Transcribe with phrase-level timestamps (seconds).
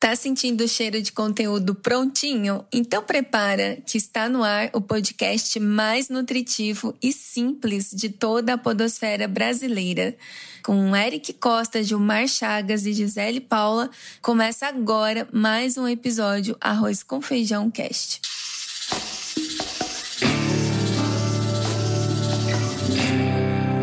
[0.00, 2.64] Tá sentindo o cheiro de conteúdo prontinho?
[2.72, 8.58] Então prepara que está no ar o podcast mais nutritivo e simples de toda a
[8.58, 10.16] podosfera brasileira.
[10.64, 13.90] Com Eric Costa, Gilmar Chagas e Gisele Paula,
[14.22, 18.22] começa agora mais um episódio Arroz com Feijão Cast.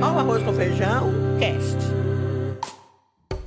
[0.02, 1.57] Ao Arroz com Feijão Cast.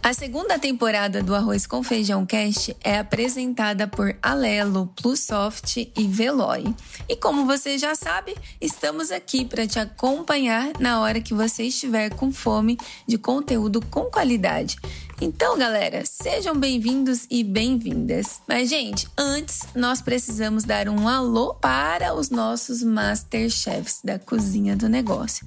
[0.02, 6.74] A segunda temporada do Arroz com Feijão Cast é apresentada por Alelo, Plusoft e Veloy.
[7.06, 12.08] E como você já sabe, estamos aqui para te acompanhar na hora que você estiver
[12.14, 14.78] com fome de conteúdo com qualidade.
[15.22, 18.40] Então, galera, sejam bem-vindos e bem-vindas.
[18.48, 24.88] Mas, gente, antes nós precisamos dar um alô para os nossos Masterchefs da cozinha do
[24.88, 25.46] negócio.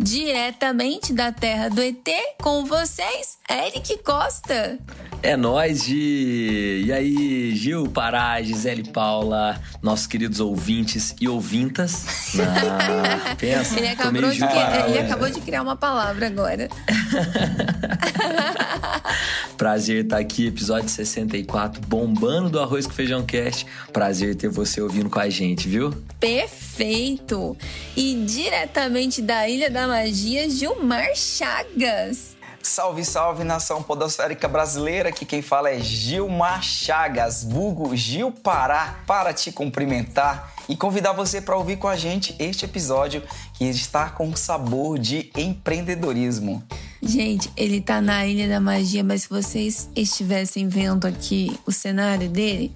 [0.00, 2.08] Diretamente da terra do ET,
[2.40, 4.78] com vocês, Eric Costa.
[5.22, 6.84] É nós, Gi.
[6.86, 12.32] E aí, Gil, Pará, Gisele Paula, nossos queridos ouvintes e ouvintas.
[12.42, 16.68] Ah, pensa, ele acabou, de, Pará, ele acabou de criar uma palavra agora.
[19.56, 23.66] Prazer estar aqui, episódio 64, bombando do Arroz com Feijão Cast.
[23.92, 25.92] Prazer ter você ouvindo com a gente, viu?
[26.18, 27.56] Perfeito!
[27.96, 32.36] E diretamente da Ilha da Magia, Gilmar Chagas.
[32.62, 39.32] Salve, salve nação podosférica brasileira, que quem fala é Gilmar Chagas, vulgo Gil Pará, para
[39.32, 43.20] te cumprimentar e convidar você para ouvir com a gente este episódio
[43.62, 46.62] que está com sabor de empreendedorismo.
[47.04, 52.28] Gente, ele tá na Ilha da Magia, mas se vocês estivessem vendo aqui o cenário
[52.28, 52.72] dele,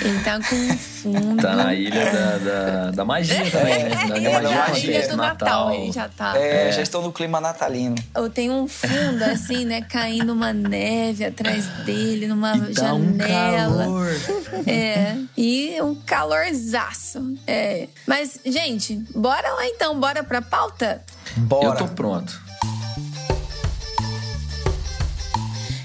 [0.00, 1.42] ele tá com um fundo.
[1.42, 4.06] Tá na Ilha da, da, da Magia também, né?
[4.08, 5.66] Na ilha, da magia, ilha do Natal.
[5.66, 5.74] Natal.
[5.74, 6.38] ele já tá.
[6.38, 7.96] É, já estou no clima natalino.
[8.14, 9.80] Eu tenho um fundo assim, né?
[9.82, 13.84] Caindo uma neve atrás dele, numa e tá janela.
[13.84, 14.16] Um calor.
[14.64, 15.16] É.
[15.36, 17.36] E um calorzaço.
[17.48, 17.88] É.
[18.06, 21.02] Mas, gente, bora lá então, bora pra pauta?
[21.36, 21.80] Bora.
[21.80, 22.46] Eu tô pronto.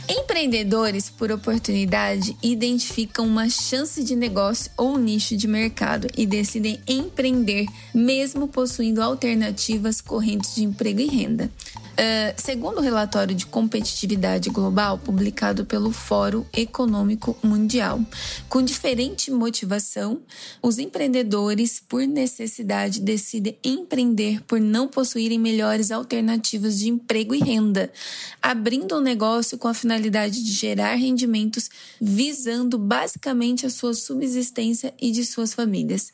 [0.09, 7.65] Empreendedores, por oportunidade, identificam uma chance de negócio ou nicho de mercado e decidem empreender,
[7.93, 11.49] mesmo possuindo alternativas correntes de emprego e renda.
[11.91, 17.99] Uh, segundo o relatório de competitividade global publicado pelo Fórum Econômico Mundial,
[18.47, 20.21] com diferente motivação,
[20.61, 27.91] os empreendedores, por necessidade, decidem empreender por não possuírem melhores alternativas de emprego e renda,
[28.41, 31.69] abrindo um negócio com a finalidade de gerar rendimentos,
[31.99, 36.13] visando basicamente a sua subsistência e de suas famílias.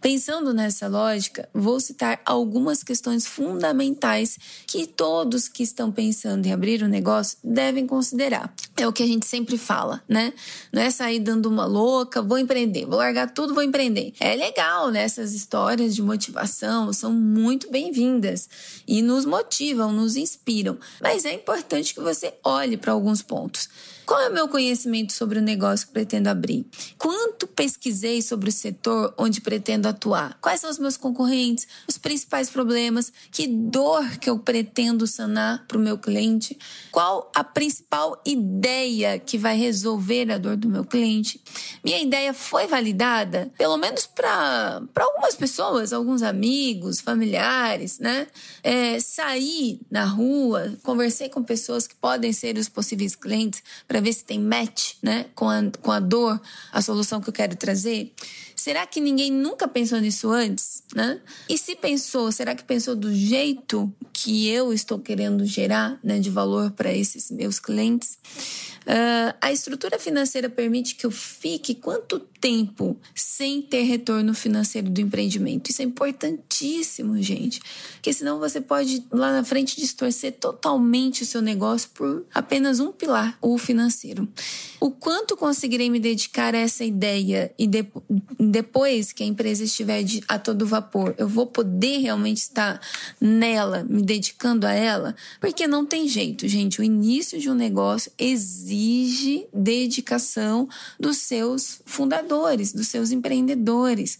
[0.00, 4.38] Pensando nessa lógica, vou citar algumas questões fundamentais
[4.68, 8.54] que todos todos que estão pensando em abrir um negócio devem considerar.
[8.76, 10.30] É o que a gente sempre fala, né?
[10.70, 14.12] Não é sair dando uma louca, vou empreender, vou largar tudo, vou empreender.
[14.20, 15.04] É legal, né?
[15.04, 18.46] Essas histórias de motivação são muito bem-vindas
[18.86, 20.76] e nos motivam, nos inspiram.
[21.00, 23.70] Mas é importante que você olhe para alguns pontos.
[24.06, 26.64] Qual é o meu conhecimento sobre o negócio que pretendo abrir?
[26.96, 30.38] Quanto pesquisei sobre o setor onde pretendo atuar?
[30.40, 31.66] Quais são os meus concorrentes?
[31.88, 33.12] Os principais problemas?
[33.32, 36.56] Que dor que eu pretendo sanar para o meu cliente?
[36.92, 41.42] Qual a principal ideia que vai resolver a dor do meu cliente?
[41.82, 43.50] Minha ideia foi validada?
[43.58, 48.28] Pelo menos para algumas pessoas, alguns amigos, familiares, né?
[48.62, 54.12] É, saí na rua, conversei com pessoas que podem ser os possíveis clientes para ver
[54.12, 56.40] se tem match, né, com a, com a dor,
[56.72, 58.12] a solução que eu quero trazer.
[58.54, 61.20] Será que ninguém nunca pensou nisso antes, né?
[61.48, 66.30] E se pensou, será que pensou do jeito que eu estou querendo gerar, né, de
[66.30, 68.18] valor para esses meus clientes?
[68.86, 75.00] Uh, a estrutura financeira permite que eu fique quanto tempo sem ter retorno financeiro do
[75.00, 75.72] empreendimento?
[75.72, 77.60] Isso é importantíssimo, gente.
[77.94, 82.92] Porque senão você pode lá na frente distorcer totalmente o seu negócio por apenas um
[82.92, 84.28] pilar, o financeiro.
[84.78, 87.84] O quanto conseguirei me dedicar a essa ideia e de,
[88.38, 92.80] depois que a empresa estiver de, a todo vapor, eu vou poder realmente estar
[93.20, 95.16] nela, me dedicando a ela?
[95.40, 96.80] Porque não tem jeito, gente.
[96.80, 100.68] O início de um negócio exige exige dedicação
[101.00, 104.18] dos seus fundadores, dos seus empreendedores.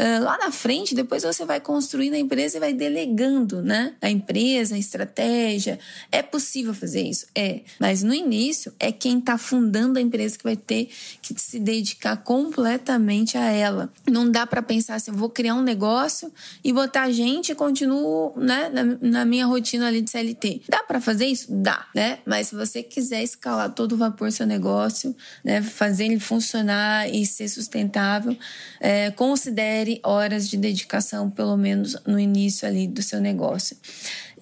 [0.00, 3.92] Uh, lá na frente, depois você vai construindo a empresa e vai delegando, né?
[4.00, 5.78] A empresa, a estratégia.
[6.10, 7.26] É possível fazer isso?
[7.34, 7.60] É.
[7.78, 10.88] Mas no início, é quem está fundando a empresa que vai ter
[11.20, 13.92] que se dedicar completamente a ela.
[14.10, 16.32] Não dá para pensar assim, vou criar um negócio
[16.64, 20.62] e botar gente e continuo, né, na, na minha rotina ali de CLT.
[20.66, 21.48] Dá para fazer isso?
[21.50, 22.20] Dá, né?
[22.24, 25.14] Mas se você quiser escalar todo o vapor seu negócio,
[25.44, 28.34] né, fazer ele funcionar e ser sustentável,
[28.80, 33.76] é, considere horas de dedicação, pelo menos no início ali do seu negócio.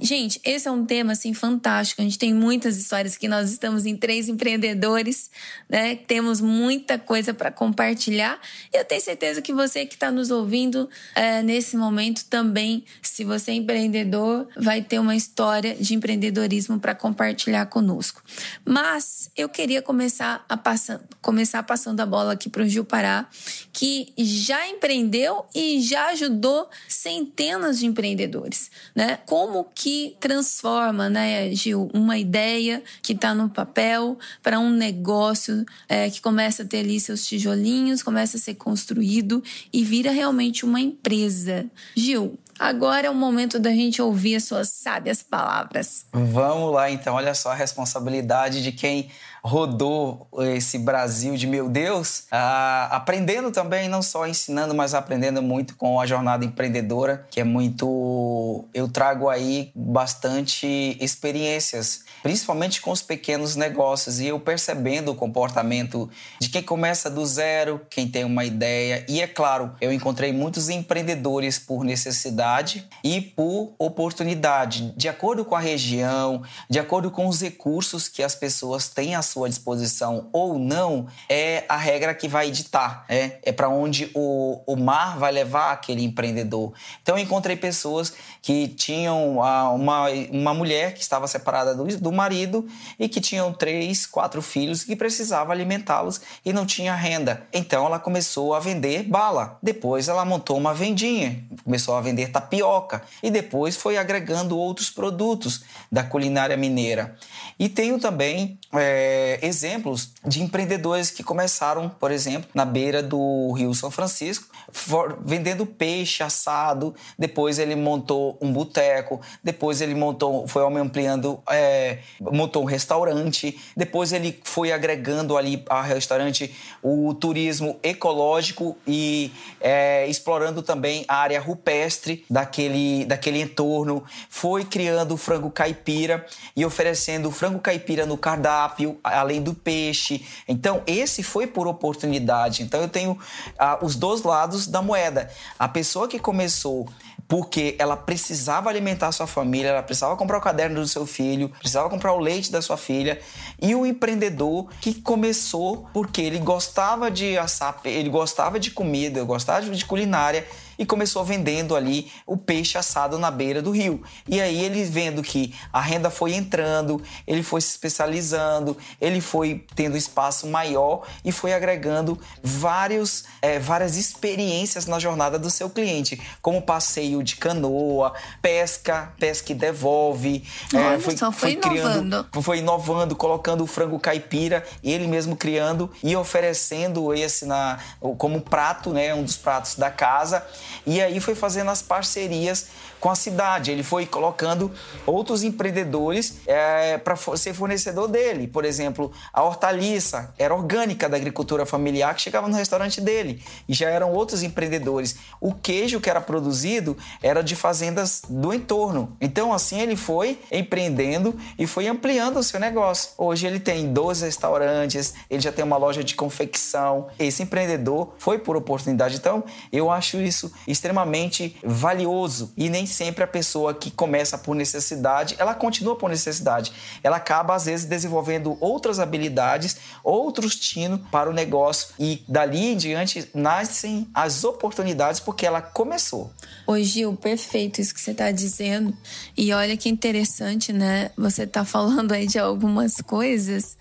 [0.00, 2.00] Gente, esse é um tema assim fantástico.
[2.00, 5.28] A gente tem muitas histórias que nós estamos em três empreendedores,
[5.68, 5.96] né?
[5.96, 8.40] Temos muita coisa para compartilhar.
[8.72, 13.50] Eu tenho certeza que você que está nos ouvindo é, nesse momento também, se você
[13.50, 18.22] é empreendedor, vai ter uma história de empreendedorismo para compartilhar conosco.
[18.64, 23.28] Mas eu queria começar a passar, começar passando a bola aqui para o Gil Pará,
[23.72, 29.18] que já empreendeu e já ajudou centenas de empreendedores, né?
[29.26, 35.64] Como que que transforma, né, Gil, uma ideia que está no papel para um negócio
[35.88, 39.42] é, que começa a ter ali seus tijolinhos, começa a ser construído
[39.72, 41.64] e vira realmente uma empresa.
[41.96, 46.06] Gil, Agora é o momento da gente ouvir as suas sábias palavras.
[46.12, 47.14] Vamos lá, então.
[47.14, 49.10] Olha só a responsabilidade de quem
[49.48, 55.74] rodou esse Brasil de meu Deus, ah, aprendendo também, não só ensinando, mas aprendendo muito
[55.74, 58.66] com a jornada empreendedora, que é muito.
[58.74, 66.10] Eu trago aí bastante experiências, principalmente com os pequenos negócios, e eu percebendo o comportamento
[66.38, 70.68] de quem começa do zero, quem tem uma ideia, e é claro, eu encontrei muitos
[70.68, 77.40] empreendedores por necessidade e por oportunidade, de acordo com a região, de acordo com os
[77.40, 82.50] recursos que as pessoas têm à sua disposição ou não, é a regra que vai
[82.50, 83.04] ditar.
[83.08, 86.72] É, é para onde o, o mar vai levar aquele empreendedor.
[87.02, 92.12] Então, eu encontrei pessoas que tinham ah, uma, uma mulher que estava separada do, do
[92.12, 92.66] marido
[92.98, 97.42] e que tinham três, quatro filhos que precisava alimentá-los e não tinha renda.
[97.52, 99.58] Então, ela começou a vender bala.
[99.62, 105.62] Depois, ela montou uma vendinha, começou a vender tapioca e depois foi agregando outros produtos
[105.90, 107.16] da culinária mineira.
[107.58, 113.74] E tenho também é, exemplos de empreendedores que começaram, por exemplo, na beira do Rio
[113.74, 116.94] São Francisco, for, vendendo peixe assado.
[117.18, 119.20] Depois ele montou um boteco.
[119.42, 123.58] Depois ele montou, foi ampliando, é, montou um restaurante.
[123.76, 131.16] Depois ele foi agregando ali ao restaurante o turismo ecológico e é, explorando também a
[131.16, 134.04] área rupestre daquele, daquele entorno.
[134.28, 136.26] Foi criando o frango caipira
[136.56, 140.24] e oferecendo frango caipira no cardápio, além do peixe.
[140.46, 142.62] Então, esse foi por oportunidade.
[142.62, 143.18] Então, eu tenho
[143.58, 145.30] ah, os dois lados da moeda.
[145.58, 146.88] A pessoa que começou
[147.28, 151.90] porque ela precisava alimentar sua família, ela precisava comprar o caderno do seu filho, precisava
[151.90, 153.20] comprar o leite da sua filha,
[153.60, 159.60] e o empreendedor que começou porque ele gostava de assar, ele gostava de comida, gostava
[159.68, 160.46] de culinária
[160.78, 164.02] e começou vendendo ali o peixe assado na beira do rio.
[164.26, 169.64] E aí ele vendo que a renda foi entrando, ele foi se especializando, ele foi
[169.74, 176.20] tendo espaço maior e foi agregando vários, é, várias experiências na jornada do seu cliente,
[176.40, 180.44] como passeio de canoa, pesca, pesca que devolve.
[180.74, 182.24] é, foi, só, foi, foi inovando.
[182.24, 187.78] Criando, foi inovando, colocando o frango caipira, ele mesmo criando e oferecendo esse na,
[188.18, 190.46] como prato, né, um dos pratos da casa.
[190.86, 192.68] E aí foi fazendo as parcerias
[193.00, 193.70] com a cidade.
[193.70, 194.70] Ele foi colocando
[195.06, 198.46] outros empreendedores é, para ser fornecedor dele.
[198.46, 203.42] Por exemplo, a hortaliça era orgânica da agricultura familiar que chegava no restaurante dele.
[203.68, 205.16] E já eram outros empreendedores.
[205.40, 209.16] O queijo que era produzido era de fazendas do entorno.
[209.20, 213.10] Então, assim, ele foi empreendendo e foi ampliando o seu negócio.
[213.16, 217.08] Hoje ele tem 12 restaurantes, ele já tem uma loja de confecção.
[217.18, 219.16] Esse empreendedor foi por oportunidade.
[219.16, 225.34] Então, eu acho isso extremamente valioso e nem sempre a pessoa que começa por necessidade,
[225.38, 226.72] ela continua por necessidade.
[227.02, 232.76] Ela acaba, às vezes, desenvolvendo outras habilidades, outros tino para o negócio e dali em
[232.76, 236.32] diante nascem as oportunidades porque ela começou.
[236.66, 238.96] Oi, Gil, perfeito isso que você está dizendo.
[239.36, 241.10] E olha que interessante, né?
[241.16, 243.76] Você está falando aí de algumas coisas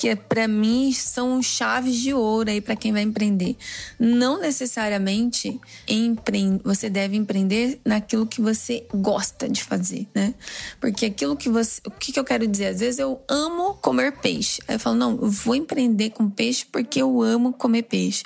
[0.00, 3.54] que para mim são chaves de ouro aí para quem vai empreender.
[3.98, 6.58] Não necessariamente empre...
[6.64, 10.32] você deve empreender naquilo que você gosta de fazer, né?
[10.80, 11.82] Porque aquilo que você.
[11.86, 12.68] O que, que eu quero dizer?
[12.68, 14.62] Às vezes eu amo comer peixe.
[14.66, 18.22] Aí eu falo, não, eu vou empreender com peixe porque eu amo comer peixe.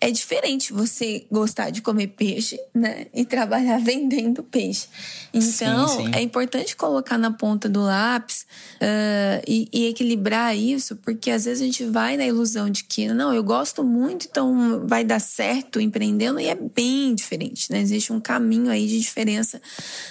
[0.00, 3.06] É diferente você gostar de comer peixe, né?
[3.14, 4.86] E trabalhar vendendo peixe.
[5.32, 6.10] Então, sim, sim.
[6.14, 11.62] é importante colocar na ponta do lápis uh, e, e, equilibrar isso, porque às vezes
[11.62, 15.80] a gente vai na ilusão de que, não, eu gosto muito, então vai dar certo
[15.80, 17.80] empreendendo, e é bem diferente, né?
[17.80, 19.60] Existe um caminho aí de diferença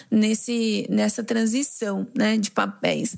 [0.10, 3.16] nesse, nessa transição, né, de papéis.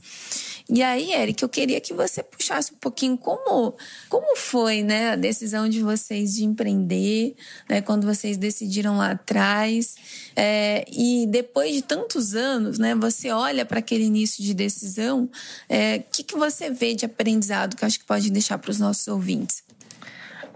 [0.72, 3.76] E aí, Eric, eu queria que você puxasse um pouquinho como,
[4.08, 7.36] como foi né, a decisão de vocês de empreender,
[7.68, 9.96] né, quando vocês decidiram lá atrás.
[10.36, 15.30] É, e depois de tantos anos, né, você olha para aquele início de decisão, o
[15.68, 19.08] é, que, que você vê de aprendizado que acho que pode deixar para os nossos
[19.08, 19.64] ouvintes?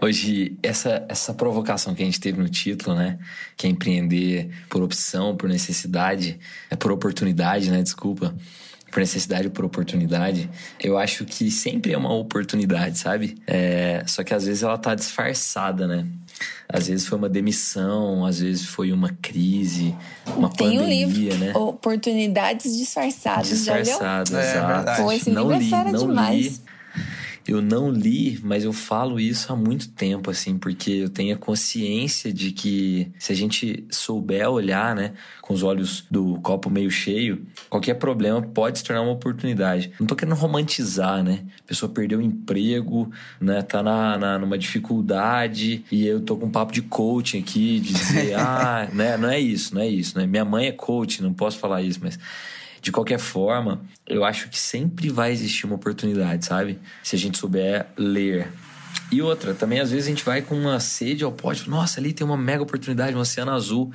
[0.00, 3.18] Hoje, essa, essa provocação que a gente teve no título, né?
[3.56, 6.38] Que é empreender por opção, por necessidade,
[6.70, 7.82] é por oportunidade, né?
[7.82, 8.34] Desculpa
[8.94, 10.48] por necessidade por oportunidade,
[10.80, 13.34] eu acho que sempre é uma oportunidade, sabe?
[13.44, 16.06] É, só que às vezes ela tá disfarçada, né?
[16.68, 19.92] Às vezes foi uma demissão, às vezes foi uma crise,
[20.36, 21.52] uma Tem pandemia, um livro, né?
[21.56, 24.80] Oportunidades disfarçadas, disfarçadas, já leu?
[24.80, 25.02] exato.
[25.02, 26.46] Pô, esse não livro é li, é não demais.
[26.46, 26.60] li.
[27.46, 31.38] Eu não li, mas eu falo isso há muito tempo, assim, porque eu tenho a
[31.38, 36.90] consciência de que se a gente souber olhar, né, com os olhos do copo meio
[36.90, 39.92] cheio, qualquer problema pode se tornar uma oportunidade.
[40.00, 41.44] Não tô querendo romantizar, né?
[41.62, 46.46] A pessoa perdeu o emprego, né, tá na, na, numa dificuldade e eu tô com
[46.46, 50.18] um papo de coaching aqui, de dizer, ah, né, não é isso, não é isso,
[50.18, 50.26] né?
[50.26, 52.18] Minha mãe é coach, não posso falar isso, mas
[52.84, 56.78] de qualquer forma, eu acho que sempre vai existir uma oportunidade, sabe?
[57.02, 58.52] Se a gente souber ler.
[59.10, 62.12] E outra, também às vezes a gente vai com uma sede ao pote, nossa, ali
[62.12, 63.90] tem uma mega oportunidade, um oceano azul.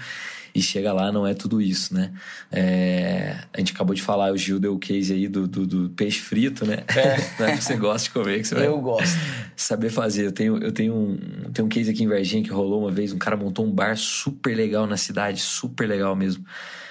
[0.56, 2.12] E chega lá, não é tudo isso, né?
[2.52, 5.90] É, a gente acabou de falar, o Gil deu o case aí do, do, do
[5.92, 6.80] peixe frito, né?
[6.88, 7.44] É.
[7.52, 9.16] é você gosta de comer, que você vai Eu gosto.
[9.56, 10.26] Saber fazer.
[10.26, 13.14] Eu tenho, eu tenho, um, tenho um case aqui em Varginha que rolou uma vez,
[13.14, 16.44] um cara montou um bar super legal na cidade, super legal mesmo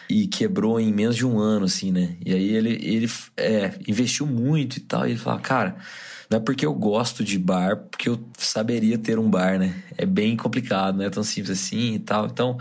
[0.08, 2.16] e quebrou em menos de um ano, assim, né?
[2.24, 5.06] E aí ele, ele é, investiu muito e tal.
[5.06, 5.76] E ele falou, cara,
[6.30, 9.74] não é porque eu gosto de bar, porque eu saberia ter um bar, né?
[9.96, 12.26] É bem complicado, não é tão simples assim e tal.
[12.26, 12.58] Então,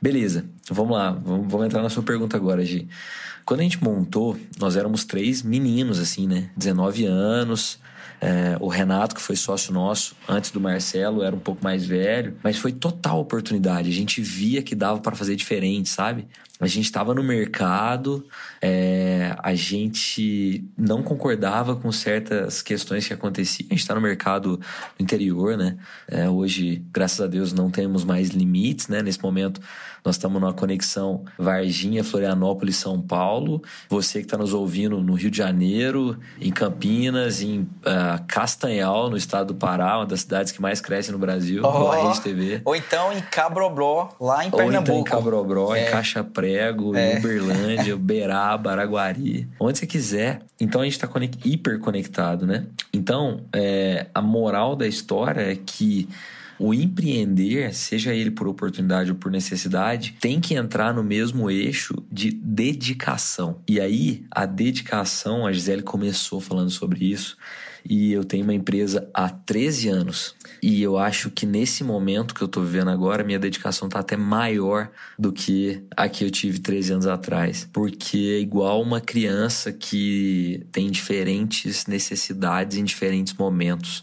[0.00, 2.88] beleza, vamos lá, vamos, vamos entrar na sua pergunta agora, Gi.
[3.44, 6.50] Quando a gente montou, nós éramos três meninos, assim, né?
[6.56, 7.78] 19 anos.
[8.20, 12.36] É, o Renato, que foi sócio nosso antes do Marcelo, era um pouco mais velho,
[12.42, 13.90] mas foi total oportunidade.
[13.90, 16.26] A gente via que dava para fazer diferente, sabe?
[16.60, 18.24] A gente estava no mercado,
[18.62, 23.66] é, a gente não concordava com certas questões que aconteciam.
[23.70, 24.60] A gente está no mercado
[24.96, 25.76] no interior, né?
[26.06, 29.02] É, hoje, graças a Deus, não temos mais limites, né?
[29.02, 29.60] Nesse momento,
[30.04, 33.62] nós estamos numa conexão Varginha, Florianópolis, São Paulo.
[33.88, 39.16] Você que está nos ouvindo no Rio de Janeiro, em Campinas, em uh, Castanhal, no
[39.16, 42.60] estado do Pará, uma das cidades que mais cresce no Brasil, oh, a Rede TV.
[42.66, 44.92] Ou então em Cabrobró, lá em Pernambuco.
[44.92, 45.88] Ou então em Cabrobró, é.
[45.88, 46.22] em Caixa
[46.54, 47.18] Prego, é.
[47.18, 50.42] Uberlândia, Uberaba, Araguari, onde você quiser.
[50.60, 51.08] Então a gente está
[51.44, 52.66] hiper conectado, né?
[52.92, 56.08] Então, é, a moral da história é que
[56.58, 61.94] o empreender, seja ele por oportunidade ou por necessidade, tem que entrar no mesmo eixo
[62.10, 63.58] de dedicação.
[63.68, 67.36] E aí, a dedicação, a Gisele começou falando sobre isso,
[67.88, 70.34] e eu tenho uma empresa há 13 anos.
[70.62, 74.16] E eu acho que nesse momento que eu tô vivendo agora, minha dedicação tá até
[74.16, 77.68] maior do que a que eu tive 13 anos atrás.
[77.72, 84.02] Porque é igual uma criança que tem diferentes necessidades em diferentes momentos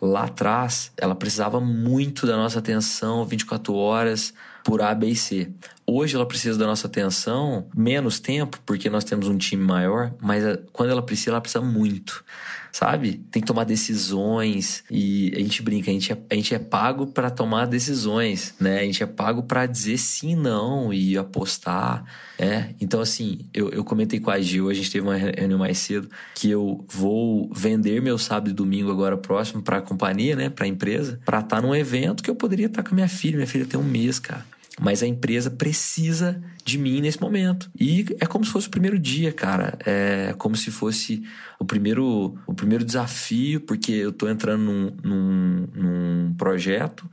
[0.00, 4.32] lá atrás, ela precisava muito da nossa atenção 24 horas
[4.68, 5.50] por A, B e C.
[5.86, 10.44] Hoje ela precisa da nossa atenção menos tempo, porque nós temos um time maior, mas
[10.44, 12.22] eh, quando ela precisa, ela precisa muito
[12.70, 13.24] sabe?
[13.30, 17.06] Tem que tomar decisões e a gente brinca, a gente é, a gente é pago
[17.06, 18.80] para tomar decisões, né?
[18.80, 22.04] A gente é pago para dizer sim, não e apostar,
[22.38, 22.74] é.
[22.80, 26.08] Então, assim, eu, eu comentei com a Gil, a gente teve uma reunião mais cedo,
[26.34, 30.48] que eu vou vender meu sábado e domingo agora próximo para a companhia, né?
[30.48, 32.96] Para a empresa, para estar tá num evento que eu poderia estar tá com a
[32.96, 33.36] minha filha.
[33.36, 34.44] Minha filha tem um mês, cara
[34.80, 37.70] mas a empresa precisa de mim nesse momento.
[37.78, 39.76] E é como se fosse o primeiro dia, cara.
[39.84, 41.22] É como se fosse
[41.58, 47.08] o primeiro, o primeiro desafio, porque eu tô entrando num, num, num projeto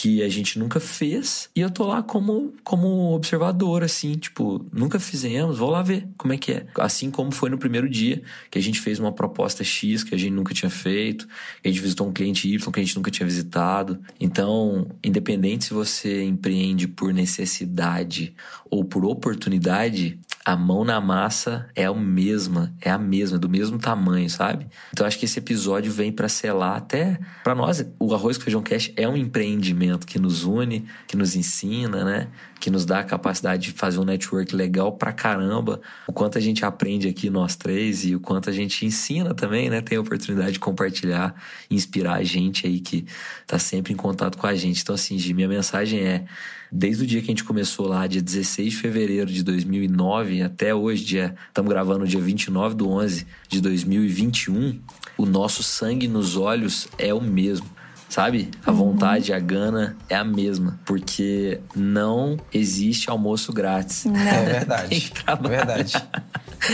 [0.00, 5.00] que a gente nunca fez e eu tô lá como, como observador, assim, tipo, nunca
[5.00, 6.66] fizemos, vou lá ver como é que é.
[6.76, 10.18] Assim como foi no primeiro dia, que a gente fez uma proposta X que a
[10.18, 11.26] gente nunca tinha feito,
[11.64, 13.98] a gente visitou um cliente Y que a gente nunca tinha visitado.
[14.20, 18.36] Então, independente se você empreende por necessidade
[18.70, 23.78] ou por oportunidade, a mão na massa é a mesma, é a mesma, do mesmo
[23.78, 24.66] tamanho, sabe?
[24.92, 28.62] Então acho que esse episódio vem para selar até para nós o Arroz com Feijão
[28.62, 32.28] Cash é um empreendimento que nos une, que nos ensina, né?
[32.58, 35.80] Que nos dá a capacidade de fazer um network legal pra caramba.
[36.06, 39.68] O quanto a gente aprende aqui nós três e o quanto a gente ensina também,
[39.68, 39.80] né?
[39.80, 41.34] Tem a oportunidade de compartilhar,
[41.70, 43.04] inspirar a gente aí que
[43.46, 44.82] tá sempre em contato com a gente.
[44.82, 46.24] Então assim, Gi, minha mensagem é
[46.70, 50.74] Desde o dia que a gente começou lá, dia 16 de fevereiro de 2009, até
[50.74, 54.78] hoje, dia estamos gravando dia 29 do 11 de 2021,
[55.16, 57.77] o nosso sangue nos olhos é o mesmo
[58.08, 58.50] sabe?
[58.64, 58.76] A uhum.
[58.76, 64.04] vontade, a gana é a mesma, porque não existe almoço grátis.
[64.04, 64.18] Não.
[64.18, 64.88] É verdade.
[64.88, 65.54] tem que trabalhar.
[65.54, 66.08] É verdade.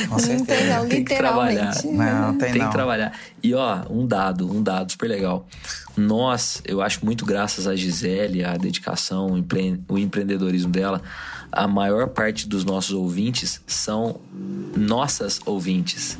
[0.08, 0.78] Com certeza.
[0.78, 1.74] Não, tem que trabalhar.
[1.84, 2.68] Não, tem, tem não.
[2.68, 3.12] que trabalhar.
[3.42, 5.46] E ó, um dado, um dado super legal.
[5.96, 9.44] Nós, eu acho muito graças a Gisele, a dedicação,
[9.88, 11.02] o empreendedorismo dela,
[11.52, 14.20] a maior parte dos nossos ouvintes são
[14.76, 16.18] nossas ouvintes.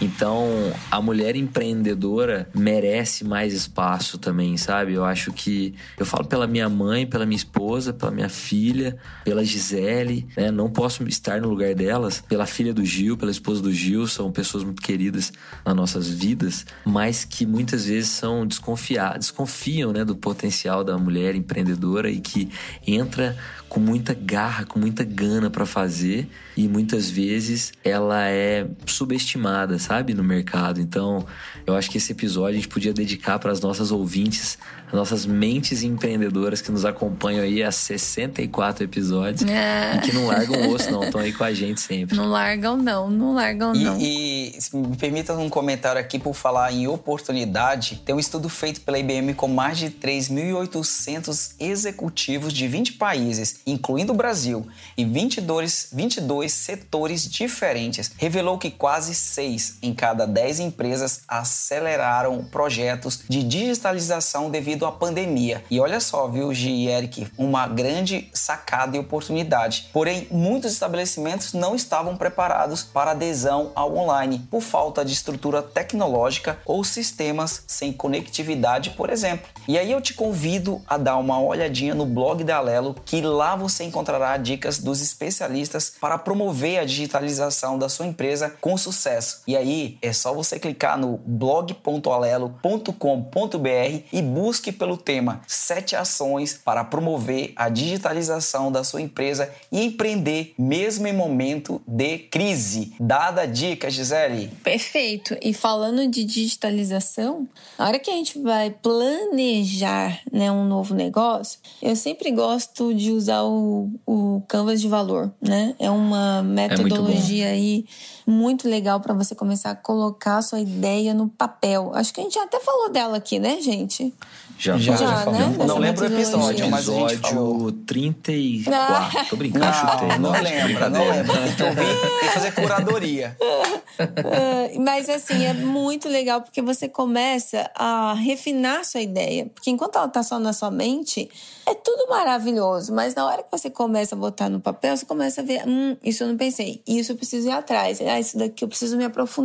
[0.00, 0.48] Então,
[0.90, 4.94] a mulher empreendedora merece mais espaço também, sabe?
[4.94, 9.44] Eu acho que eu falo pela minha mãe, pela minha esposa, pela minha filha, pela
[9.44, 10.50] Gisele, né?
[10.50, 14.32] Não posso estar no lugar delas, pela filha do Gil, pela esposa do Gil, são
[14.32, 15.32] pessoas muito queridas
[15.64, 21.34] nas nossas vidas, mas que muitas vezes são desconfiadas, desconfiam, né, do potencial da mulher
[21.34, 22.48] empreendedora e que
[22.86, 23.36] entra
[23.70, 30.14] com muita garra, com muita gana para fazer e muitas vezes ela é subestimada, sabe,
[30.14, 30.80] no mercado.
[30.80, 31.26] Então,
[31.66, 34.56] eu acho que esse episódio a gente podia dedicar para as nossas ouvintes,
[34.86, 39.96] as nossas mentes empreendedoras que nos acompanham aí há 64 episódios é.
[39.96, 42.16] e que não largam o osso, não, estão aí com a gente sempre.
[42.16, 44.00] Não largam, não, não largam, e, não.
[44.00, 48.00] E me permita um comentário aqui por falar em oportunidade.
[48.04, 54.12] Tem um estudo feito pela IBM com mais de 3.800 executivos de 20 países, incluindo
[54.12, 54.64] o Brasil,
[54.96, 63.22] em 22, 22 setores diferentes, revelou que quase 6 em cada 10 empresas aceleraram projetos
[63.28, 65.62] de digitalização devido à pandemia.
[65.70, 69.88] E olha só, viu, Gi e Eric, uma grande sacada e oportunidade.
[69.92, 76.58] Porém, muitos estabelecimentos não estavam preparados para adesão ao online, por falta de estrutura tecnológica
[76.64, 79.48] ou sistemas sem conectividade, por exemplo.
[79.66, 83.56] E aí eu te convido a dar uma olhadinha no blog da Alelo, que lá
[83.56, 89.42] você encontrará dicas dos especialistas para promover a digitalização da sua empresa com sucesso.
[89.46, 89.69] E aí
[90.02, 97.68] é só você clicar no blog.alelo.com.br e busque pelo tema 7 ações para promover a
[97.68, 102.94] digitalização da sua empresa e empreender mesmo em momento de crise.
[102.98, 104.48] Dada a dica, Gisele.
[104.62, 105.36] Perfeito.
[105.42, 107.46] E falando de digitalização,
[107.78, 113.12] na hora que a gente vai planejar né, um novo negócio, eu sempre gosto de
[113.12, 115.74] usar o, o Canvas de valor, né?
[115.78, 117.84] É uma metodologia é aí
[118.26, 121.92] muito legal para você começar a colocar a sua ideia no papel.
[121.94, 124.14] Acho que a gente já até falou dela aqui, né, gente?
[124.58, 125.56] Já, já, já, já né?
[125.66, 127.72] Não lembro o episódio, mas a gente falou.
[127.72, 128.74] 34.
[128.74, 129.24] Ah.
[129.24, 130.08] Tô brincando, não, chutei.
[130.08, 133.36] Não, não lembra, não ouvir, tem que fazer curadoria.
[134.78, 139.46] Mas assim, é muito legal porque você começa a refinar sua ideia.
[139.46, 141.28] Porque enquanto ela tá só na sua mente,
[141.66, 142.94] é tudo maravilhoso.
[142.94, 145.96] Mas na hora que você começa a botar no papel, você começa a ver, hum,
[146.04, 149.04] isso eu não pensei, isso eu preciso ir atrás, ah, isso daqui eu preciso me
[149.04, 149.39] aprofundar.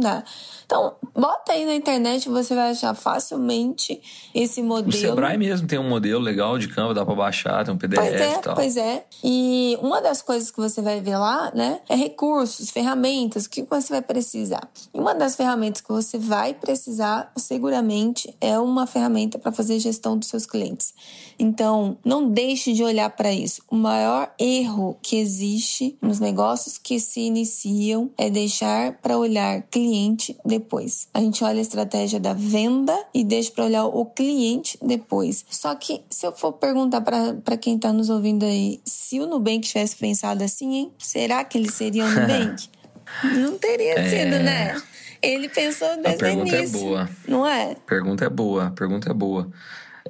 [0.66, 4.02] Então, bota aí na internet, você vai achar facilmente
[4.34, 4.90] esse modelo.
[4.90, 8.00] O Sebrae mesmo tem um modelo legal de Canva, dá para baixar, tem um PDF
[8.00, 8.56] pois é, e tal.
[8.56, 9.06] Pois é.
[9.24, 13.62] E uma das coisas que você vai ver lá, né, é recursos, ferramentas, o que
[13.64, 14.68] você vai precisar.
[14.94, 20.18] E uma das ferramentas que você vai precisar, seguramente, é uma ferramenta para fazer gestão
[20.18, 20.94] dos seus clientes.
[21.38, 23.62] Então, não deixe de olhar para isso.
[23.70, 30.36] O maior erro que existe nos negócios que se iniciam é deixar para olhar cliente
[30.44, 31.08] depois.
[31.14, 35.46] A gente olha a estratégia da venda e deixa para olhar o cliente depois.
[35.50, 39.68] Só que se eu for perguntar para quem está nos ouvindo aí, se o Nubank
[39.68, 40.92] tivesse pensado assim, hein?
[40.98, 42.68] Será que ele seria o Nubank?
[43.38, 44.10] Não teria é...
[44.10, 44.82] sido, né?
[45.22, 46.78] Ele pensou desde a pergunta o início.
[46.78, 47.10] é boa.
[47.28, 47.76] Não é?
[47.88, 49.52] Pergunta é boa, pergunta é boa.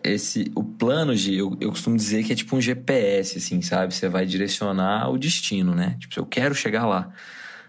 [0.03, 3.93] Esse, o plano de, eu, eu costumo dizer que é tipo um GPS, assim, sabe?
[3.93, 5.97] Você vai direcionar o destino, né?
[5.99, 7.13] Tipo, eu quero chegar lá.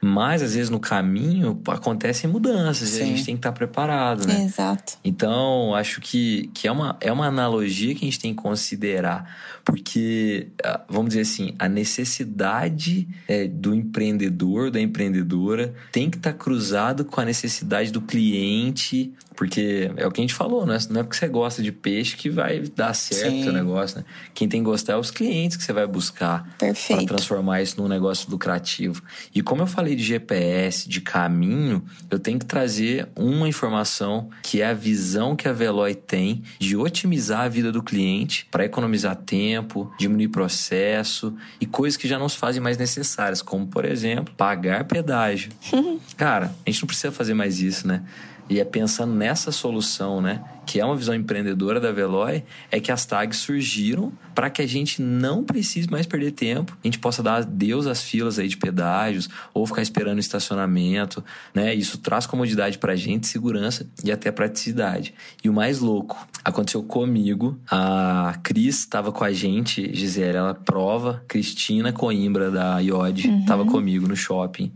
[0.01, 2.99] Mas, às vezes, no caminho, acontecem mudanças Sim.
[2.99, 4.45] e a gente tem que estar preparado, né?
[4.45, 4.99] Exato.
[5.05, 9.37] Então, acho que, que é, uma, é uma analogia que a gente tem que considerar.
[9.65, 16.33] Porque, ah, vamos dizer assim, a necessidade é, do empreendedor, da empreendedora, tem que estar
[16.33, 20.79] cruzado com a necessidade do cliente porque é o que a gente falou, né?
[20.89, 24.05] Não é porque você gosta de peixe que vai dar certo o negócio, né?
[24.35, 27.89] Quem tem que gostar é os clientes que você vai buscar para transformar isso num
[27.89, 29.03] negócio lucrativo.
[29.35, 34.63] E como eu falei de GPS, de caminho, eu tenho que trazer uma informação que
[34.63, 39.15] é a visão que a Veloy tem de otimizar a vida do cliente para economizar
[39.17, 44.35] tempo, diminuir processo e coisas que já não se fazem mais necessárias, como por exemplo,
[44.35, 45.51] pagar pedágio.
[46.17, 48.03] Cara, a gente não precisa fazer mais isso, né?
[48.49, 52.93] E é pensando nessa solução, né, que é uma visão empreendedora da Veloy, é que
[52.93, 57.23] as tags surgiram para que a gente não precise mais perder tempo, a gente possa
[57.23, 61.75] dar adeus às filas aí de pedágios ou ficar esperando estacionamento, né?
[61.75, 65.15] Isso traz comodidade para a gente, segurança e até praticidade.
[65.43, 71.25] E o mais louco, aconteceu comigo, a Cris estava com a gente, Gisele, ela prova,
[71.27, 73.71] Cristina Coimbra da IOD estava uhum.
[73.71, 74.73] comigo no shopping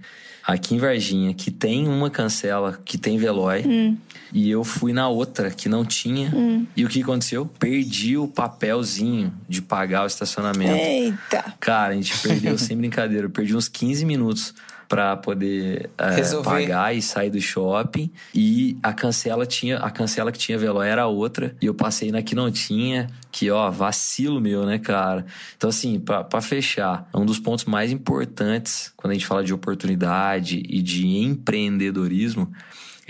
[0.46, 3.62] aqui em Varginha, que tem uma cancela, que tem Veloy.
[3.66, 3.96] Hum.
[4.32, 6.30] E eu fui na outra, que não tinha.
[6.34, 6.66] Hum.
[6.76, 7.44] E o que aconteceu?
[7.46, 10.72] Perdi o papelzinho de pagar o estacionamento.
[10.72, 11.54] Eita!
[11.58, 14.54] Cara, a gente perdeu, sem brincadeira, perdi uns 15 minutos
[14.90, 18.10] para poder é, pagar e sair do shopping.
[18.34, 21.54] E a cancela tinha, a cancela que tinha Veloy era outra.
[21.62, 25.24] E eu passei na que não tinha, que ó, vacilo meu, né, cara?
[25.56, 30.60] Então, assim, para fechar, um dos pontos mais importantes quando a gente fala de oportunidade
[30.68, 32.50] e de empreendedorismo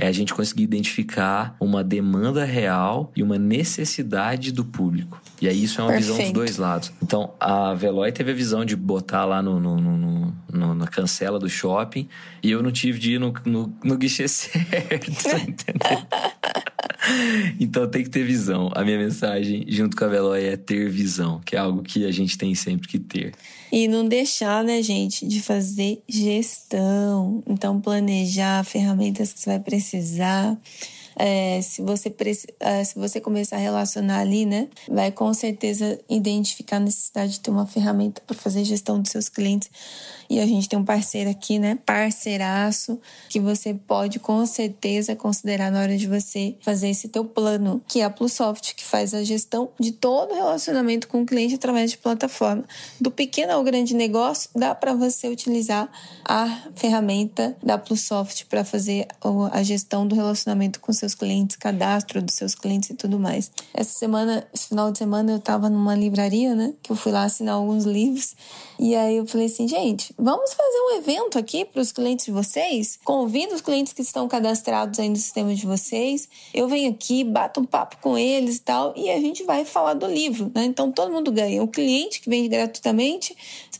[0.00, 5.20] é a gente conseguir identificar uma demanda real e uma necessidade do público.
[5.42, 6.12] E aí isso é uma Perfeito.
[6.12, 6.90] visão dos dois lados.
[7.02, 9.96] Então, a Veloy teve a visão de botar lá no, no, no,
[10.50, 12.08] no na cancela do shopping
[12.42, 16.06] e eu não tive de ir no, no, no guichê certo, entendeu?
[17.58, 18.70] então tem que ter visão.
[18.74, 22.10] A minha mensagem junto com a Veloy é ter visão, que é algo que a
[22.10, 23.32] gente tem sempre que ter.
[23.72, 27.42] E não deixar, né, gente, de fazer gestão.
[27.46, 30.58] Então, planejar ferramentas que você vai precisar.
[31.22, 32.14] É, se, você,
[32.60, 37.40] é, se você começar a relacionar ali, né, vai com certeza identificar a necessidade de
[37.40, 39.70] ter uma ferramenta para fazer gestão dos seus clientes
[40.30, 41.76] e a gente tem um parceiro aqui, né?
[41.84, 47.82] Parceiraço, que você pode com certeza considerar na hora de você fazer esse teu plano,
[47.88, 51.56] que é a Plusoft, que faz a gestão de todo o relacionamento com o cliente
[51.56, 52.64] através de plataforma.
[53.00, 55.90] Do pequeno ao grande negócio, dá para você utilizar
[56.24, 59.08] a ferramenta da Plusoft para fazer
[59.50, 63.50] a gestão do relacionamento com seus clientes, cadastro dos seus clientes e tudo mais.
[63.74, 66.74] Essa semana, esse final de semana, eu estava numa livraria, né?
[66.82, 68.34] Que eu fui lá assinar alguns livros.
[68.78, 72.32] E aí eu falei assim, gente, vamos fazer um evento aqui para os clientes de
[72.32, 72.98] vocês?
[73.04, 76.28] Convido os clientes que estão cadastrados aí no sistema de vocês.
[76.54, 79.94] Eu venho aqui, bato um papo com eles e tal, e a gente vai falar
[79.94, 80.64] do livro, né?
[80.64, 81.62] Então todo mundo ganha.
[81.62, 83.36] O cliente que vende gratuitamente,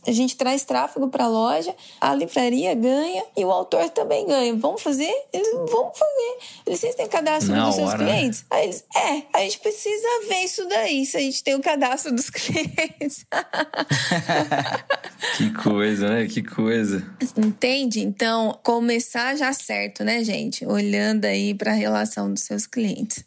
[0.07, 4.55] a gente traz tráfego para a loja, a livraria ganha e o autor também ganha.
[4.55, 5.13] Vamos fazer?
[5.33, 6.39] Eles vão fazer.
[6.67, 7.99] Eles têm cadastro Na dos seus hora.
[7.99, 8.45] Clientes?
[8.51, 12.13] Aí eles, é, a gente precisa ver isso daí, se a gente tem o cadastro
[12.15, 13.27] dos clientes.
[15.37, 16.27] que coisa, né?
[16.27, 17.05] Que coisa.
[17.37, 18.01] Entende?
[18.01, 20.65] Então, começar já certo, né, gente?
[20.67, 23.25] Olhando aí para a relação dos seus clientes.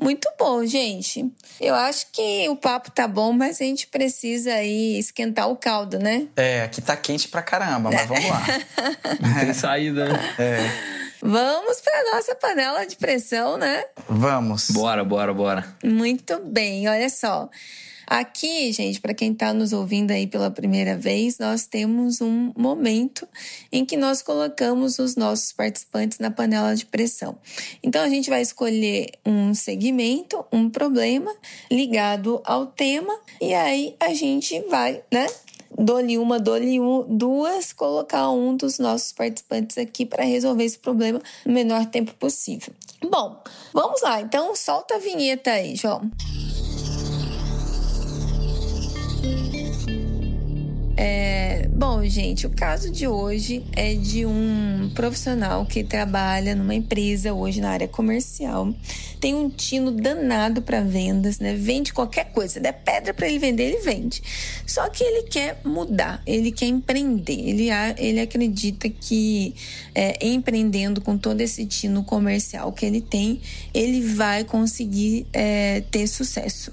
[0.00, 1.24] Muito bom, gente.
[1.60, 5.98] Eu acho que o papo tá bom, mas a gente precisa aí esquentar o caldo,
[5.98, 6.26] né?
[6.36, 8.42] É, aqui tá quente pra caramba, mas vamos lá.
[9.20, 10.34] Não tem saída, né?
[10.38, 11.03] É.
[11.26, 13.82] Vamos para nossa panela de pressão, né?
[14.06, 14.70] Vamos.
[14.70, 15.76] Bora, bora, bora.
[15.82, 17.48] Muito bem, olha só.
[18.06, 23.26] Aqui, gente, para quem está nos ouvindo aí pela primeira vez, nós temos um momento
[23.72, 27.38] em que nós colocamos os nossos participantes na panela de pressão.
[27.82, 31.34] Então, a gente vai escolher um segmento, um problema
[31.70, 35.26] ligado ao tema, e aí a gente vai, né?
[35.76, 41.20] Dou-lhe uma, dou-lhe um, duas, colocar um dos nossos participantes aqui para resolver esse problema
[41.44, 42.72] no menor tempo possível.
[43.02, 44.20] Bom, vamos lá.
[44.20, 46.10] Então, solta a vinheta aí, João.
[50.96, 57.32] É, bom, gente, o caso de hoje é de um profissional que trabalha numa empresa
[57.32, 58.72] hoje na área comercial.
[59.20, 61.54] Tem um tino danado para vendas, né?
[61.54, 64.22] Vende qualquer coisa, der pedra para ele vender, ele vende.
[64.66, 67.40] Só que ele quer mudar, ele quer empreender.
[67.40, 69.54] Ele, ele acredita que
[69.94, 73.40] é, empreendendo com todo esse tino comercial que ele tem,
[73.72, 76.72] ele vai conseguir é, ter sucesso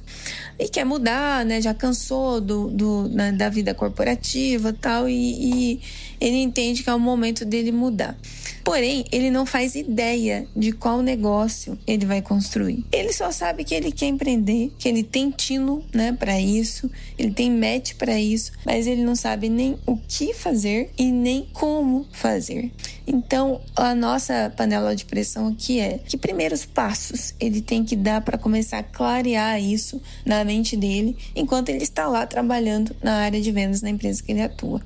[0.60, 1.60] e quer mudar, né?
[1.60, 5.82] Já cansou do, do, né, da vida corporativa tal tal, e, e
[6.20, 8.18] ele entende que é o momento dele mudar.
[8.64, 12.86] Porém, ele não faz ideia de qual negócio ele vai construir.
[12.92, 17.32] Ele só sabe que ele quer empreender, que ele tem tino, né, para isso, ele
[17.32, 22.06] tem match para isso, mas ele não sabe nem o que fazer e nem como
[22.12, 22.72] fazer.
[23.06, 28.22] Então, a nossa panela de pressão aqui é que primeiros passos ele tem que dar
[28.22, 33.42] para começar a clarear isso na mente dele enquanto ele está lá trabalhando na área
[33.42, 34.82] de vendas na empresa que ele atua.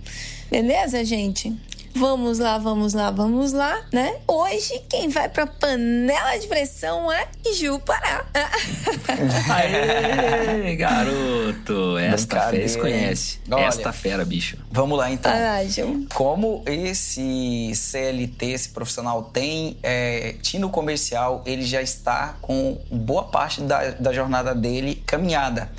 [0.49, 1.53] Beleza, gente?
[1.97, 4.17] Vamos lá, vamos lá, vamos lá, né?
[4.27, 7.25] Hoje quem vai pra panela de pressão é
[7.57, 8.25] Ju Pará.
[9.49, 11.97] Aê, garoto!
[11.97, 13.39] Esta fera se conhece.
[13.49, 14.57] Olha, Esta fera, bicho.
[14.69, 15.31] Vamos lá, então.
[15.33, 16.05] Ah, Ju.
[16.13, 23.61] Como esse CLT, esse profissional tem é, tino comercial, ele já está com boa parte
[23.61, 25.71] da, da jornada dele caminhada.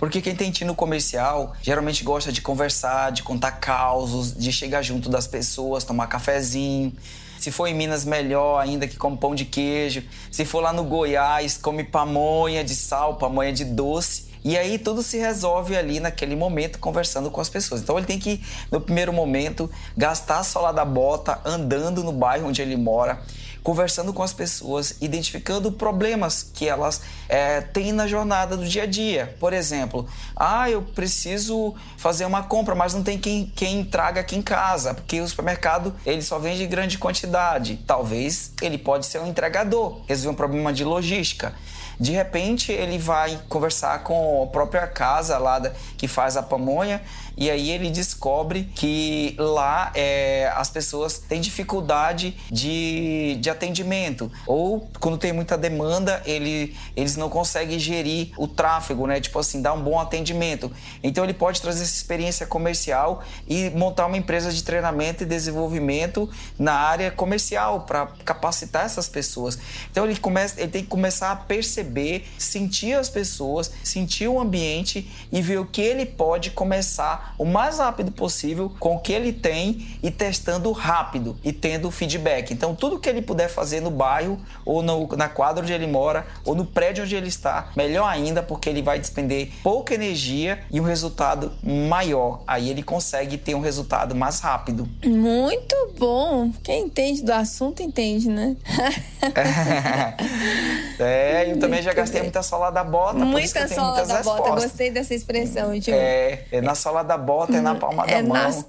[0.00, 5.10] Porque quem tem tino comercial geralmente gosta de conversar, de contar causos, de chegar junto
[5.10, 6.90] das pessoas, tomar cafezinho.
[7.38, 10.02] Se for em Minas, melhor ainda que come pão de queijo.
[10.32, 14.30] Se for lá no Goiás, come pamonha de sal, pamonha de doce.
[14.42, 17.82] E aí tudo se resolve ali naquele momento conversando com as pessoas.
[17.82, 22.48] Então ele tem que, no primeiro momento, gastar a sola da bota andando no bairro
[22.48, 23.20] onde ele mora
[23.62, 28.86] conversando com as pessoas, identificando problemas que elas é, têm na jornada do dia a
[28.86, 29.34] dia.
[29.38, 34.36] Por exemplo, ah, eu preciso fazer uma compra, mas não tem quem, quem traga aqui
[34.36, 37.78] em casa, porque o supermercado ele só vende grande quantidade.
[37.86, 41.54] Talvez ele pode ser um entregador, resolver um problema de logística.
[42.00, 47.02] De repente ele vai conversar com a própria casa lá da, que faz a pamonha
[47.36, 54.30] e aí ele descobre que lá é, as pessoas têm dificuldade de, de atendimento.
[54.46, 59.20] Ou quando tem muita demanda, ele, eles não conseguem gerir o tráfego, né?
[59.20, 60.70] Tipo assim, dar um bom atendimento.
[61.02, 66.28] Então ele pode trazer essa experiência comercial e montar uma empresa de treinamento e desenvolvimento
[66.58, 69.58] na área comercial para capacitar essas pessoas.
[69.90, 75.10] Então ele, começa, ele tem que começar a perceber, sentir as pessoas, sentir o ambiente
[75.32, 79.32] e ver o que ele pode começar o mais rápido possível com o que ele
[79.32, 82.52] tem e testando rápido e tendo feedback.
[82.52, 86.26] Então, tudo que ele puder fazer no bairro ou no, na quadra onde ele mora
[86.44, 90.80] ou no prédio onde ele está, melhor ainda, porque ele vai despender pouca energia e
[90.80, 92.42] um resultado maior.
[92.46, 94.88] Aí ele consegue ter um resultado mais rápido.
[95.04, 96.50] Muito bom.
[96.62, 98.56] Quem entende do assunto entende, né?
[100.98, 103.18] é, eu também já gastei muita sola da bota.
[103.18, 104.64] Muita sola da bota, respostas.
[104.64, 105.94] gostei dessa expressão, Tio.
[105.94, 108.64] É, é na sola da bota, é na palma é da mão.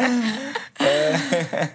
[0.80, 1.70] É.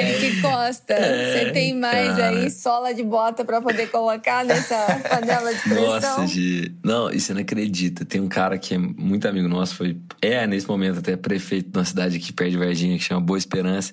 [0.00, 2.28] Henrique Costa, você tem mais cara.
[2.28, 4.76] aí sola de bota para poder colocar nessa
[5.08, 5.86] panela de pressão?
[5.86, 6.74] Nossa, Gi.
[6.82, 8.04] Não, e você não acredita.
[8.04, 11.78] Tem um cara que é muito amigo nosso, foi é nesse momento até prefeito de
[11.78, 13.92] uma cidade aqui perto de Varginha, que chama Boa Esperança,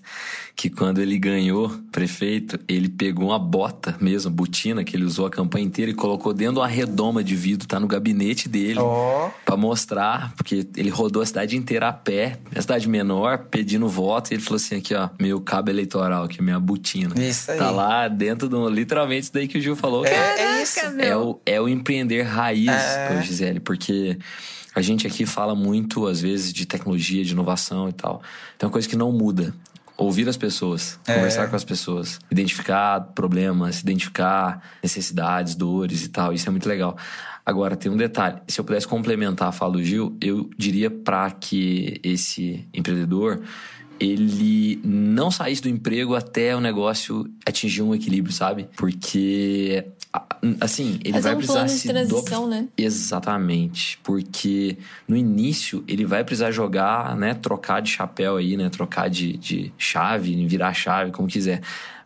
[0.56, 5.30] que quando ele ganhou prefeito, ele pegou uma bota mesmo, botina, que ele usou a
[5.30, 9.30] campanha inteira e colocou dentro de uma redoma de vidro, tá no gabinete dele, oh.
[9.46, 14.32] para mostrar, porque ele rodou a cidade inteira a pé, a cidade menor, pedindo voto,
[14.32, 17.14] e ele falou assim: aqui, ó, meu cabo eleitoral, aqui, minha botina.
[17.22, 17.58] Isso aí.
[17.58, 18.70] Tá lá dentro do.
[18.70, 20.06] Literalmente, isso daí que o Gil falou.
[20.06, 20.80] É, é isso.
[20.80, 23.22] É o, é o empreender raiz, é.
[23.22, 24.18] Gisele, porque.
[24.74, 28.22] A gente aqui fala muito, às vezes, de tecnologia, de inovação e tal.
[28.58, 29.54] Tem uma coisa que não muda
[29.98, 31.14] ouvir as pessoas, é.
[31.14, 36.34] conversar com as pessoas, identificar problemas, identificar necessidades, dores e tal.
[36.34, 36.98] Isso é muito legal.
[37.46, 41.30] Agora, tem um detalhe: se eu pudesse complementar a fala do Gil, eu diria para
[41.32, 43.42] que esse empreendedor
[44.02, 48.68] ele não saísse do emprego até o negócio atingir um equilíbrio, sabe?
[48.76, 49.86] Porque
[50.60, 52.50] assim, ele Fazer vai um precisar plano de transição, do...
[52.50, 52.68] né?
[52.78, 59.10] Exatamente, porque no início ele vai precisar jogar, né, trocar de chapéu aí, né, trocar
[59.10, 61.62] de, de chave, virar chave, como quiser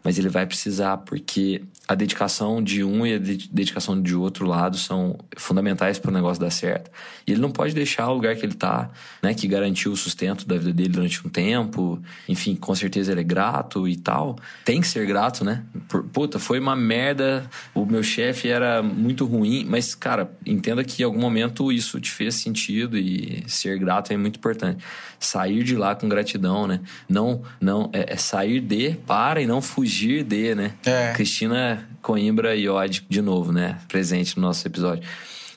[0.06, 4.78] mas ele vai precisar, porque a dedicação de um e a dedicação de outro lado
[4.78, 6.89] são fundamentais para o negócio dar certo.
[7.28, 8.89] E ele não pode deixar o lugar que ele está,
[9.21, 13.21] né, que garantiu o sustento da vida dele durante um tempo, enfim, com certeza ele
[13.21, 14.36] é grato e tal.
[14.63, 15.63] Tem que ser grato, né?
[16.12, 21.06] Puta, foi uma merda, o meu chefe era muito ruim, mas, cara, entenda que em
[21.06, 24.84] algum momento isso te fez sentido e ser grato é muito importante.
[25.19, 26.82] Sair de lá com gratidão, né?
[27.08, 30.74] Não, não, é, é sair de, para e não fugir de, né?
[30.86, 31.13] É.
[31.13, 33.80] Cristina Coimbra e Odd, de novo, né?
[33.88, 35.04] Presente no nosso episódio.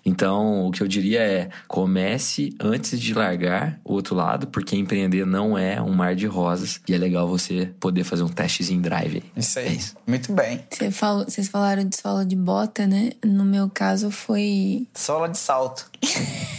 [0.05, 5.27] Então, o que eu diria é: comece antes de largar o outro lado, porque empreender
[5.27, 9.23] não é um mar de rosas e é legal você poder fazer um testezinho drive.
[9.37, 9.67] Isso aí.
[9.67, 9.97] É isso.
[10.07, 10.65] Muito bem.
[10.71, 13.13] Você falou, vocês falaram de sola de bota, né?
[13.25, 14.87] No meu caso foi.
[14.95, 15.91] Sola de salto.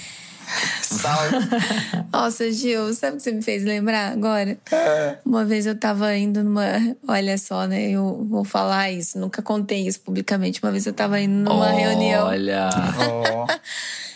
[2.12, 4.58] Nossa, Gil, sabe o que você me fez lembrar agora?
[4.72, 5.18] É.
[5.26, 6.64] Uma vez eu tava indo numa.
[7.08, 7.90] Olha só, né?
[7.92, 10.62] Eu vou falar isso, nunca contei isso publicamente.
[10.64, 11.76] Uma vez eu tava indo numa Olha.
[11.90, 12.28] reunião.
[12.28, 12.70] Olha.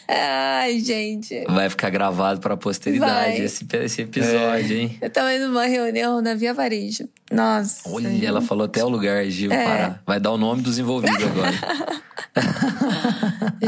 [0.05, 1.43] Ai, gente.
[1.47, 4.79] Vai ficar gravado pra posteridade esse, esse episódio, É.
[4.81, 4.97] hein?
[5.01, 7.07] Eu tava indo numa reunião na Via Varejo.
[7.31, 7.89] Nossa.
[7.89, 9.95] Olha, ela falou até o lugar, Gil, É.
[10.05, 11.53] Vai dar o nome dos envolvidos agora.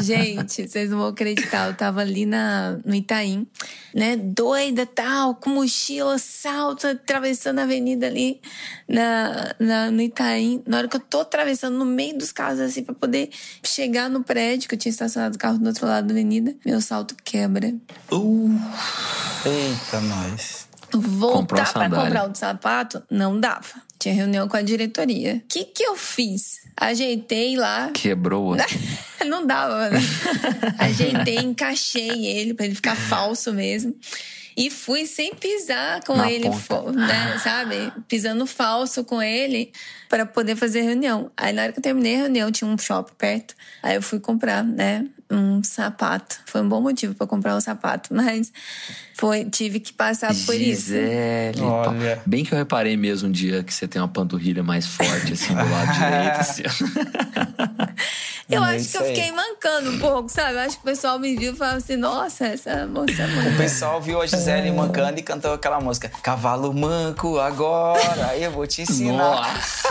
[0.02, 1.68] Gente, vocês não vão acreditar.
[1.68, 3.48] Eu tava ali na, no Itaim,
[3.94, 4.16] né?
[4.18, 8.42] Doida, tal, com mochila, salto, atravessando a avenida ali
[8.88, 10.64] na, na, no Itaim.
[10.66, 13.30] Na hora que eu tô atravessando no meio dos carros, assim, pra poder
[13.64, 16.82] chegar no prédio, que eu tinha estacionado o carro do outro lado da avenida, meu
[16.82, 17.74] salto quebra.
[18.12, 18.60] Uh,
[19.46, 20.68] Eita, nós.
[20.92, 22.06] Voltar a pra sandália.
[22.06, 23.86] comprar outro sapato, não dava.
[24.06, 25.42] Tinha reunião com a diretoria.
[25.44, 26.60] O que que eu fiz?
[26.78, 28.56] Ajeitei lá, quebrou.
[29.26, 30.00] não dava, né?
[30.78, 33.96] Ajeitei, encaixei ele pra ele ficar falso mesmo.
[34.56, 37.40] E fui sem pisar com Na ele, né?
[37.44, 37.92] Sabe?
[38.08, 39.72] Pisando falso com ele
[40.08, 41.32] para poder fazer reunião.
[41.36, 43.56] Aí na hora que eu terminei a reunião, tinha um shopping perto.
[43.82, 45.08] Aí eu fui comprar, né?
[45.30, 46.38] Um sapato.
[46.46, 48.52] Foi um bom motivo para comprar um sapato, mas
[49.16, 50.88] foi, tive que passar por isso.
[50.94, 51.62] Gisele.
[51.62, 52.22] Olha.
[52.26, 55.56] Bem que eu reparei mesmo um dia que você tem uma panturrilha mais forte, assim,
[55.56, 56.40] do lado direito.
[56.40, 56.64] Assim.
[58.48, 59.16] Eu É acho que eu aí.
[59.16, 60.54] fiquei mancando um pouco, sabe?
[60.54, 63.30] Eu acho que o pessoal me viu e falava assim: nossa, essa moça é O
[63.32, 63.58] muito.
[63.58, 66.10] pessoal viu a Gisele mancando e cantou aquela música.
[66.22, 69.18] Cavalo manco agora, eu vou te ensinar.
[69.18, 69.90] Nossa!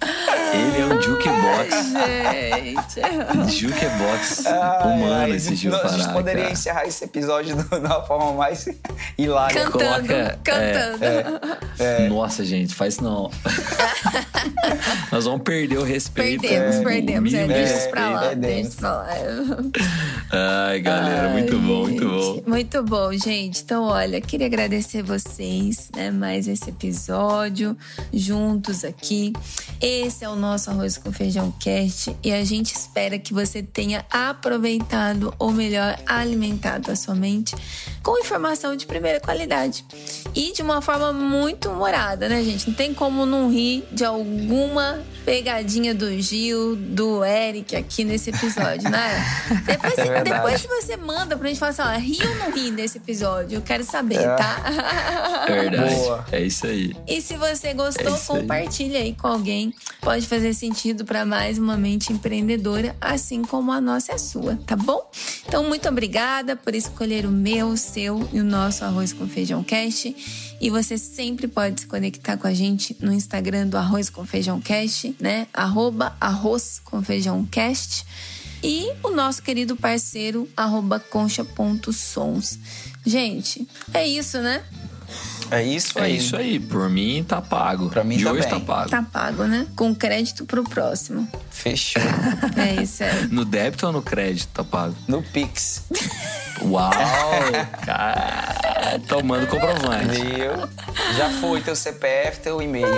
[0.00, 1.92] Ele é um jukebox.
[1.92, 3.58] Gente.
[3.58, 6.52] Jukebox Ai, humano ai, esse Gil não, A gente poderia cara.
[6.52, 8.68] encerrar esse episódio do- da forma mais
[9.16, 9.62] hilária.
[9.64, 11.58] Cantando, Coloca- cantando.
[11.78, 12.08] É.
[12.08, 13.30] Nossa, gente, faz isso não.
[15.12, 16.42] Nós vamos perder o respeito.
[16.42, 16.84] Perdemos, né?
[16.84, 17.34] perdemos.
[17.34, 18.46] É, deixa de isso pra lá, perdemos.
[18.46, 19.08] deixa isso pra lá.
[20.68, 22.50] Ai, galera, Ai, muito bom, muito gente, bom.
[22.50, 23.62] Muito bom, gente.
[23.62, 26.10] Então, olha, queria agradecer vocês, né?
[26.10, 27.76] Mais esse episódio
[28.12, 29.32] juntos aqui.
[29.80, 34.04] Esse é o nosso Arroz com Feijão Cast e a gente espera que você tenha
[34.10, 37.54] aproveitado, ou melhor, alimentado a sua mente
[38.08, 39.84] com informação de primeira qualidade.
[40.34, 42.66] E de uma forma muito humorada, né, gente?
[42.68, 48.88] Não tem como não rir de alguma pegadinha do Gil, do Eric aqui nesse episódio,
[48.88, 49.22] né?
[49.66, 52.96] Depois, É depois você manda pra gente falar assim, ó, ri ou não ri desse
[52.96, 53.56] episódio?
[53.56, 55.44] Eu quero saber, tá?
[55.46, 55.94] É verdade.
[55.96, 56.24] Boa.
[56.32, 56.96] É isso aí.
[57.06, 58.40] E se você gostou, É isso aí.
[58.40, 59.74] compartilha aí com alguém.
[60.00, 64.58] Pode fazer sentido para mais uma mente empreendedora, assim como a nossa é a sua,
[64.66, 65.10] tá bom?
[65.46, 69.64] Então, muito obrigada por escolher o meu, o seu e o nosso Arroz com Feijão
[69.64, 70.14] Cast.
[70.60, 74.60] E você sempre pode se conectar com a gente no Instagram do Arroz com Feijão
[74.60, 75.48] Cast, né?
[75.52, 78.06] Arroba Arroz com Feijão Cast.
[78.62, 82.58] E o nosso querido parceiro, arroba concha.sons.
[83.04, 84.62] Gente, é isso, né?
[85.50, 86.16] É isso É aí.
[86.16, 86.58] isso aí.
[86.60, 87.88] Por mim tá pago.
[87.88, 88.50] Pra mim De tá hoje bem.
[88.50, 88.90] tá pago.
[88.90, 89.66] Tá pago, né?
[89.76, 91.26] Com crédito pro próximo.
[91.50, 92.02] Fechou.
[92.56, 93.26] É isso aí.
[93.30, 94.94] No débito ou no crédito tá pago?
[95.06, 95.82] No Pix.
[96.62, 96.90] Uau!
[97.86, 100.18] cara, tomando comprovante.
[100.20, 100.68] Viu?
[101.16, 102.86] Já foi teu CPF, teu e-mail.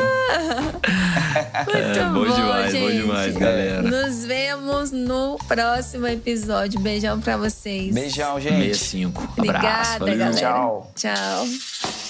[1.66, 3.02] Muito É, bom demais, bom gente.
[3.02, 3.82] demais, galera.
[3.82, 6.80] Nos vemos no próximo episódio.
[6.80, 7.94] Beijão pra vocês.
[7.94, 8.74] Beijão, gente.
[8.74, 9.22] 65.
[9.38, 9.40] Abraço.
[9.40, 10.18] Obrigada, valeu.
[10.18, 10.40] galera.
[10.40, 10.92] Tchau.
[10.96, 12.09] Tchau.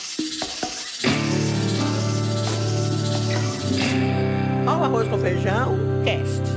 [4.71, 6.50] Arroz com feijão, cast.